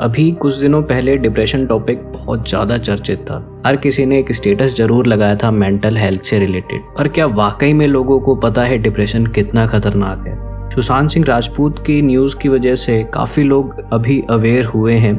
[0.00, 4.76] अभी कुछ दिनों पहले डिप्रेशन टॉपिक बहुत ज़्यादा चर्चित था। हर किसी ने एक स्टेटस
[4.76, 8.78] ज़रूर लगाया था मेंटल हेल्थ से रिलेटेड पर क्या वाकई में लोगों को पता है
[8.78, 10.36] डिप्रेशन कितना खतरनाक है?
[10.70, 15.18] सुशांत सिंह राजपूत की न्यूज़ की वजह से काफ़ी लोग अभी अवेयर हुए हैं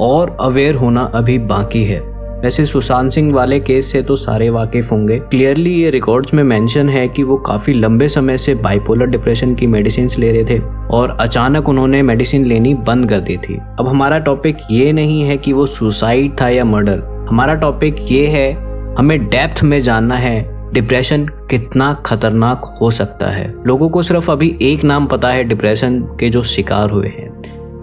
[0.00, 2.00] और अवेयर होना अभी बाकी है।
[2.42, 6.88] वैसे सुशांत सिंह वाले केस से तो सारे वाकिफ होंगे। क्लियरली ये रिकॉर्ड्स में मेंशन
[6.88, 10.58] है कि वो काफ़ी लंबे समय से बाइपोलर डिप्रेशन की मेडिसिन ले रहे थे
[10.90, 15.36] और अचानक उन्होंने मेडिसिन लेनी बंद कर दी थी। अब हमारा टॉपिक ये नहीं है
[15.36, 18.52] कि वो सुसाइड था या मर्डर हमारा टॉपिक ये है,
[18.96, 24.56] हमें डेप्थ में जानना है डिप्रेशन कितना खतरनाक हो सकता है। लोगों को सिर्फ़ अभी
[24.62, 27.39] एक नाम पता है डिप्रेशन के जो शिकार हुए हैं।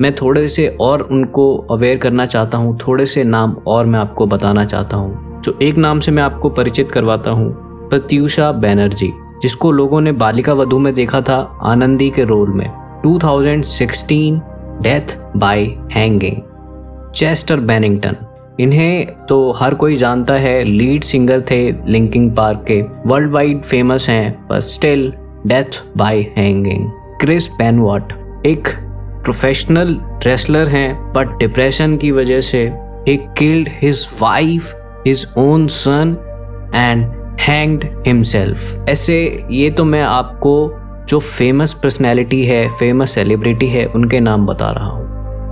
[0.00, 4.26] मैं थोड़े से और उनको अवेयर करना चाहता हूँ, थोड़े से नाम और मैं आपको
[4.26, 7.52] बताना चाहता हूँ। जो एक नाम से मैं आपको परिचित करवाता हूँ,
[7.88, 12.66] प्रत्यूषा बैनर्जी, जिसको लोगों ने बालिका वधु में देखा था आनंदी के रोल में।
[13.02, 14.40] 2016
[14.82, 16.36] death by hanging
[17.14, 18.16] Chester Bennington
[18.60, 24.08] इन्हें तो हर कोई जानता है लीड सिंगर थे लिंकिंग पार्क के। वर्ल्ड वाइड फ़ेमस
[24.08, 25.12] हैं पर still
[25.46, 28.12] death by hanging Chris Benoit
[28.46, 28.68] एक
[29.22, 32.72] प्रोफेशनल रेसलर हैं बट डिप्रेशन की वजह से
[33.08, 34.74] ही killed his wife
[35.06, 36.16] his own son
[36.74, 37.06] and
[37.40, 40.76] hanged himself ऐसे ये तो मैं आपको
[41.08, 45.04] जो फ़ेमस पर्सनैलिटी है फ़ेमस सेलिब्रिटी है उनके नाम बता रहा हूँ।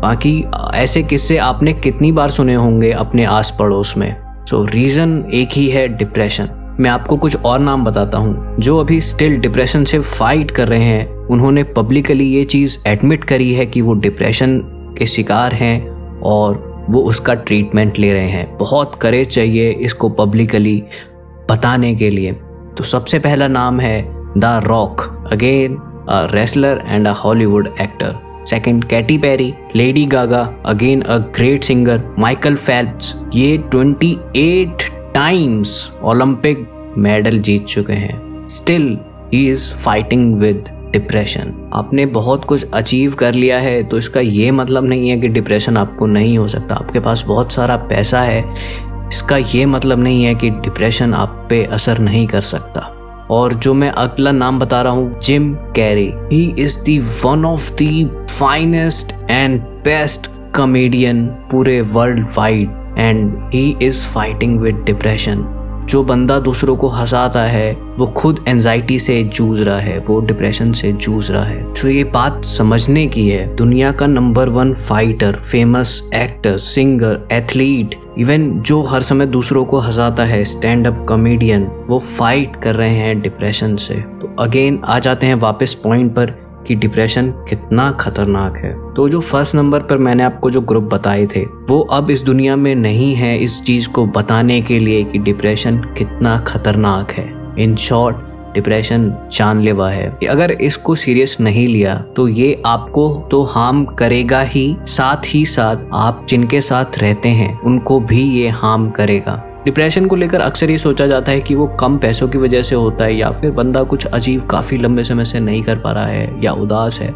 [0.00, 0.44] बाकी
[0.74, 4.16] ऐसे किस्से आपने कितनी बार सुने होंगे अपने आस पड़ोस में?
[4.46, 6.44] सो so, रीज़न एक ही है डिप्रेशन
[6.80, 10.84] मैं आपको कुछ और नाम बताता हूँ। जो अभी स्टिल डिप्रेशन से फाइट कर रहे
[10.84, 14.58] हैं, उन्होंने पब्लिकली ये चीज़ एडमिट करी है कि वो डिप्रेशन
[14.98, 20.82] के शिकार हैं और वो उसका ट्रीटमेंट ले रहे हैं। बहुत करेज चाहिए इसको पब्लिकली
[21.50, 22.32] बताने के लिए।
[22.78, 24.02] तो सबसे पहला नाम है
[24.38, 25.00] the Rock
[25.32, 25.76] again
[26.08, 32.02] a wrestler and a Hollywood actor second Katy Perry Lady Gaga again a great singer
[32.18, 34.84] Michael Phelps ये 28
[35.16, 35.70] टाइम्स
[36.04, 36.66] ओलंपिक
[36.98, 38.98] मेडल जीत चुके हैं। Still
[39.32, 44.50] he is fighting with depression आपने बहुत कुछ अचीव कर लिया है तो इसका ये
[44.50, 48.44] मतलब नहीं है कि डिप्रेशन आपको नहीं हो सकता। आपके पास बहुत सारा पैसा है,
[49.08, 52.80] इसका ये मतलब नहीं है कि डिप्रेशन आप पे असर नहीं कर सकता।
[53.30, 57.74] और जो मैं अगला नाम बता रहा हूँ Jim Carrey he is the one of
[57.82, 65.52] the finest and best comedian पूरे world wide and he is fighting with depression
[65.90, 70.72] जो बंदा दूसरों को हंसाता है, वो खुद एनजाइटी से जूझ रहा है, वो डिप्रेशन
[70.72, 75.32] से जूझ रहा है। तो ये बात समझने की है, दुनिया का number one fighter
[75.32, 81.66] famous actor singer athlete even जो हर समय दूसरों को हंसाता है स्टैंड अप कॉमेडियन
[81.88, 86.45] वो फाइट कर रहे हैं डिप्रेशन से। तो अगेन आ जाते हैं वापस पॉइंट पर।
[86.66, 91.26] कि डिप्रेशन कितना खतरनाक है। तो जो फ़र्स्ट नंबर पर मैंने आपको जो ग्रुप बताए
[91.26, 95.18] थे, वो अब इस दुनिया में नहीं है इस चीज़ को बताने के लिए कि
[95.18, 97.28] डिप्रेशन कितना खतरनाक है।
[97.58, 98.16] इन शॉर्ट,
[98.54, 104.76] डिप्रेशन जानलेवा है। अगर इसको सीरियस नहीं लिया तो ये आपको तो हार्म करेगा ही,
[104.80, 110.16] साथ ही साथ आप जिनके साथ रहते हैं, उनको भी ये हार्म करेगा। डिप्रेशन को
[110.16, 113.14] लेकर अक्सर ये सोचा जाता है कि वो कम पैसों की वजह से होता है
[113.16, 116.52] या फिर बंदा कुछ अजीब काफ़ी लंबे समय से नहीं कर पा रहा है या
[116.52, 117.10] उदास है।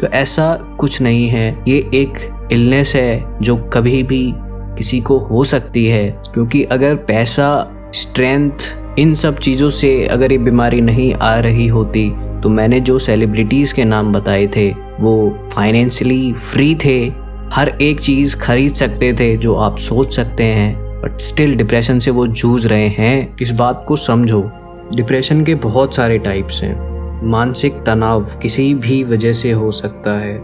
[0.00, 4.22] तो ऐसा कुछ नहीं है। ये एक इलनेस है जो कभी भी
[4.76, 7.48] किसी को हो सकती है, क्योंकि अगर पैसा
[7.94, 12.08] स्ट्रेंथ इन सब चीज़ों से अगर ये बीमारी नहीं आ रही होती
[12.42, 17.00] तो मैंने जो सेलिब्रिटीज़ के नाम बताए थे, वो फाइनेंशियली फ्री थे।
[17.52, 22.10] हर एक चीज़ खरीद सकते थे, जो आप सोच सकते हैं। बट स्टिल डिप्रेशन से
[22.10, 24.50] वो जूझ रहे हैं। इस बात को समझो।
[24.94, 30.38] डिप्रेशन के बहुत सारे टाइप्स हैं। मानसिक तनाव किसी भी वजह से हो सकता है।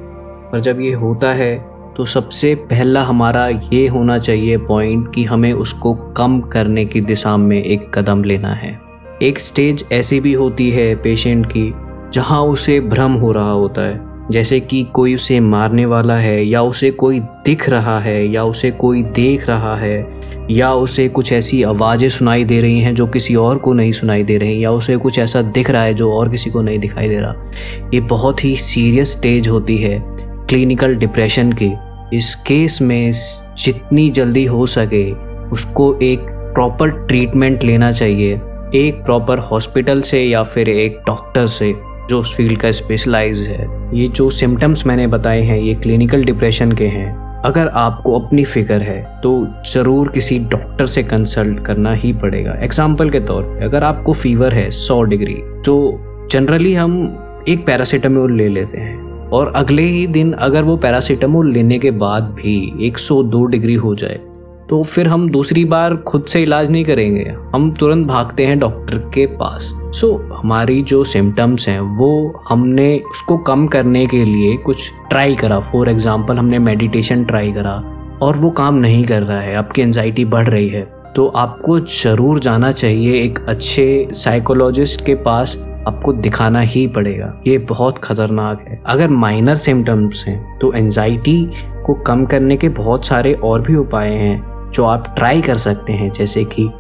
[0.53, 5.53] पर जब ये होता है तो सबसे पहला हमारा ये होना चाहिए पॉइंट कि हमें
[5.53, 8.81] उसको कम करने की दिशा में एक कदम लेना है।
[9.23, 11.75] एक स्टेज ऐसी भी होती है पेशेंट की,
[12.15, 14.01] जहाँ उसे भ्रम हो रहा होता है।
[14.31, 18.71] जैसे कि कोई उसे मारने वाला है, या उसे कोई दिख रहा है, या उसे
[18.71, 20.20] कोई देख रहा है।
[20.51, 24.23] या उसे कुछ ऐसी आवाज़ें सुनाई दे रही हैं जो किसी और को नहीं सुनाई
[24.23, 27.09] दे रही, या उसे कुछ ऐसा दिख रहा है जो और किसी को नहीं दिखाई
[27.09, 27.51] दे रहा।
[27.95, 30.03] ये बहुत ही सीरियस स्टेज होती है
[30.49, 31.73] क्लिनिकल डिप्रेशन की।
[32.17, 33.13] इस केस में
[33.59, 35.11] जितनी जल्दी हो सके
[35.51, 36.21] उसको एक
[36.55, 38.35] प्रॉपर ट्रीटमेंट लेना चाहिए।
[38.75, 41.73] एक प्रॉपर हॉस्पिटल से या फिर एक डॉक्टर से
[42.11, 46.73] जो उस फ़ील्ड का स्पेशलाइज है। ये जो सिम्टम्स मैंने बताए हैं, ये क्लिनिकल डिप्रेशन
[46.73, 49.31] के हैं। अगर आपको अपनी फ़िक्र है तो
[49.67, 54.55] ज़रूर किसी डॉक्टर से कंसल्ट करना ही पड़ेगा। एग्ज़ाम्पल के तौर पर अगर आपको फीवर
[54.55, 55.35] है 100 डिग्री
[55.67, 55.77] तो
[56.31, 61.79] जनरली हम एक पैरासीटामोल ले लेते हैं। और अगले ही दिन अगर वो पैरासीटामोल लेने
[61.79, 62.57] के बाद भी
[62.89, 64.19] 102 डिग्री हो जाए
[64.71, 67.25] तो फिर हम दूसरी बार खुद से इलाज नहीं करेंगे।
[67.55, 72.99] हम तुरंत भागते हैं डॉक्टर के पास। सो so, हमारी जो सिम्टम्स हैं वो हमने
[73.11, 77.73] उसको कम करने के लिए कुछ ट्राई करा। फॉर एग्ज़ाम्पल हमने मेडिटेशन ट्राई करा
[78.23, 80.83] और वो काम नहीं कर रहा है। आपकी एनजाइटी बढ़ रही है।
[81.17, 85.57] तो आपको ज़रूर जाना चाहिए एक अच्छे साइकोलॉजिस्ट के पास।
[85.89, 91.45] आपको दिखाना ही पड़ेगा। ये बहुत खतरनाक है। अगर माइनर सिम्टम्स हैं तो एनजाइटी
[91.87, 95.93] को कम करने के बहुत सारे और भी उपाय हैं। जो आप ट्राई कर सकते
[95.93, 96.71] हैं, जैसे कि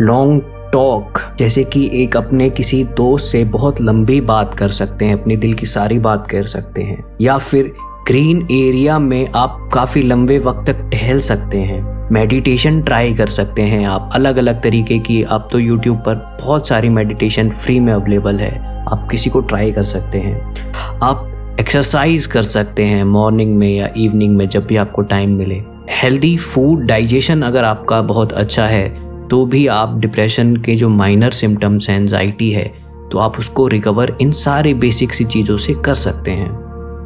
[0.00, 0.42] लॉन्ग
[0.72, 5.36] टॉक जैसे कि एक अपने किसी दोस्त से बहुत लंबी बात कर सकते हैं, अपने
[5.36, 7.72] दिल की सारी बात कर सकते हैं, या फिर
[8.06, 11.82] ग्रीन एरिया में आप काफ़ी लंबे वक्त तक टहल सकते हैं
[12.12, 16.68] मेडिटेशन ट्राई कर सकते हैं आप अलग अलग तरीके की, आप तो यूट्यूब पर बहुत
[16.68, 18.52] सारी मेडिटेशन फ्री में अवेलेबल है,
[18.84, 23.88] आप किसी को ट्राई कर सकते हैं, आप एक्सरसाइज कर सकते हैं मॉर्निंग में या
[23.96, 28.88] इवनिंग में जब भी आपको टाइम मिले। हेल्दी फ़ूड डाइजेशन अगर आपका बहुत अच्छा है
[29.28, 32.64] तो भी आप डिप्रेशन के जो माइनर सिम्टम्स हैं एनजाइटी है
[33.12, 36.48] तो आप उसको रिकवर इन सारे बेसिक सी चीज़ों से कर सकते हैं।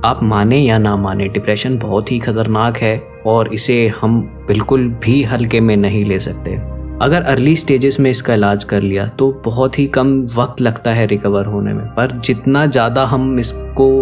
[0.05, 5.23] आप माने या ना माने डिप्रेशन बहुत ही खतरनाक है और इसे हम बिल्कुल भी
[5.23, 6.55] हल्के में नहीं ले सकते।
[7.03, 11.07] अगर अर्ली स्टेजेस में इसका इलाज कर लिया तो बहुत ही कम वक्त लगता है
[11.07, 13.99] रिकवर होने में, पर जितना ज़्यादा हम इसको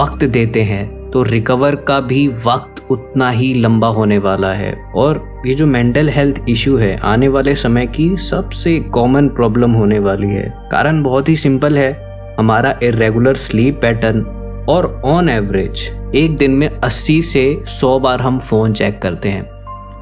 [0.00, 5.42] वक्त देते हैं तो रिकवर का भी वक्त उतना ही लंबा होने वाला है। और
[5.46, 10.26] ये जो मेंटल हेल्थ इश्यू है, आने वाले समय की सबसे कॉमन प्रॉब्लम होने वाली
[10.26, 14.20] है। कारण बहुत ही सिंपल है, हमारा इरेगुलर स्लीप पैटर्न
[14.68, 15.80] और ऑन एवरेज
[16.14, 19.50] एक दिन में 80 से 100 बार हम फ़ोन चेक करते हैं।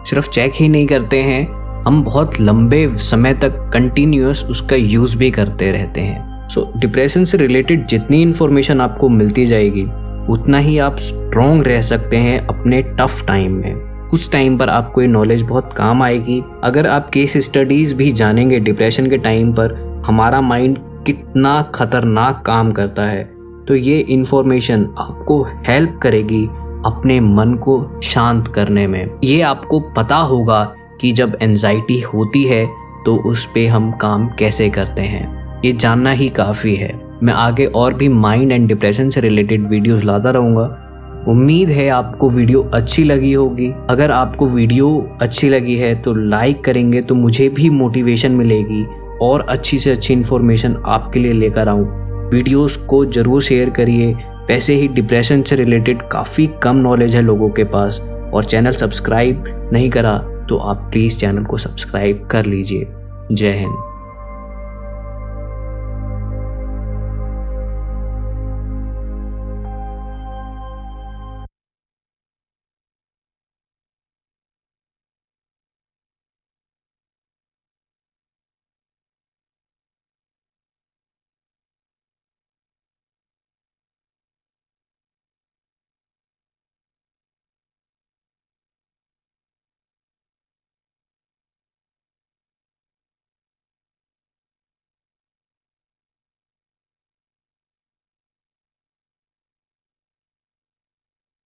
[0.04, 5.30] सिर्फ़ चेक ही नहीं करते हैं, हम बहुत लंबे समय तक कंटिन्यूस उसका यूज़ भी
[5.30, 9.86] करते रहते हैं। सो डिप्रेशन से रिलेटेड जितनी इन्फॉर्मेशन आपको मिलती जाएगी
[10.30, 13.74] उतना ही आप स्ट्रोंग रह सकते हैं अपने टफ टाइम में।
[14.10, 18.60] कुछ टाइम पर आपको ये नॉलेज बहुत काम आएगी। अगर आप केस स्टडीज़ भी जानेंगे
[18.60, 23.24] डिप्रेशन के टाइम पर, हमारा माइंड कितना खतरनाक काम करता है।
[23.68, 26.46] तो ये इन्फॉर्मेशन आपको हेल्प करेगी
[26.86, 30.62] अपने मन को शांत करने में। ये आपको पता होगा
[31.00, 32.66] कि जब एनजाइटी होती है
[33.06, 37.64] तो उस पर हम काम कैसे करते हैं। ये जानना ही काफ़ी है। मैं आगे
[37.66, 43.04] और भी माइंड एंड डिप्रेशन से रिलेटेड वीडियोस लाता रहूँगा। उम्मीद है आपको वीडियो अच्छी
[43.04, 44.88] लगी होगी। अगर आपको वीडियो
[45.22, 48.84] अच्छी लगी है तो लाइक करेंगे तो मुझे भी मोटिवेशन मिलेगी।
[49.22, 51.84] और अच्छी से अच्छी इन्फॉर्मेशन आपके लिए लेकर आऊँ।
[52.30, 54.12] वीडियोस को ज़रूर शेयर करिए।
[54.48, 58.00] वैसे ही डिप्रेशन से रिलेटेड काफ़ी कम नॉलेज है लोगों के पास।
[58.34, 60.16] और चैनल सब्सक्राइब नहीं करा
[60.48, 62.86] तो आप प्लीज़ चैनल को सब्सक्राइब कर लीजिए।
[63.32, 63.89] जय हिंद।